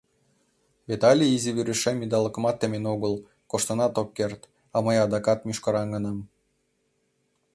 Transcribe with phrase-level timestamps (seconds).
[0.87, 3.13] Вет але изи Верушем идалыкымат темен огыл,
[3.51, 4.41] коштынат ок керт,
[4.75, 6.17] а мый адакат мӱшкыраҥынам.